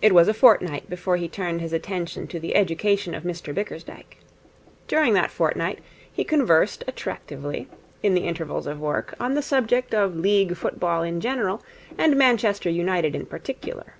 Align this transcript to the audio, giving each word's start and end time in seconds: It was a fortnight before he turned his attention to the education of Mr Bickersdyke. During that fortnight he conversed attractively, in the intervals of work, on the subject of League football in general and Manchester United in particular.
It 0.00 0.14
was 0.14 0.28
a 0.28 0.32
fortnight 0.32 0.88
before 0.88 1.18
he 1.18 1.28
turned 1.28 1.60
his 1.60 1.74
attention 1.74 2.26
to 2.28 2.40
the 2.40 2.56
education 2.56 3.14
of 3.14 3.22
Mr 3.24 3.54
Bickersdyke. 3.54 4.16
During 4.88 5.12
that 5.12 5.30
fortnight 5.30 5.80
he 6.10 6.24
conversed 6.24 6.82
attractively, 6.88 7.68
in 8.02 8.14
the 8.14 8.26
intervals 8.26 8.66
of 8.66 8.80
work, 8.80 9.12
on 9.20 9.34
the 9.34 9.42
subject 9.42 9.92
of 9.92 10.16
League 10.16 10.56
football 10.56 11.02
in 11.02 11.20
general 11.20 11.62
and 11.98 12.16
Manchester 12.16 12.70
United 12.70 13.14
in 13.14 13.26
particular. 13.26 13.96